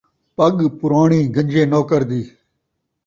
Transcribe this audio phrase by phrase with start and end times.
[0.37, 2.21] پڳ پراݨی گنجے نوکر دی